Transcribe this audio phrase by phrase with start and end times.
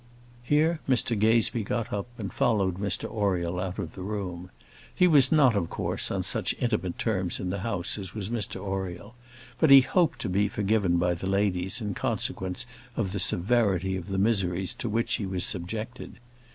[0.41, 4.49] Here Mr Gazebee got up, and followed Mr Oriel out of the room.
[4.95, 8.55] He was not, of course, on such intimate terms in the house as was Mr
[8.59, 9.13] Oriel;
[9.59, 14.07] but he hoped to be forgiven by the ladies in consequence of the severity of
[14.07, 16.15] the miseries to which he was subjected.